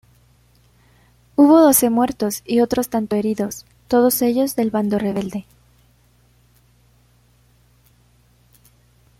[1.35, 5.45] Hubo doce muertos y otros tantos heridos, todos ellos del bando rebelde.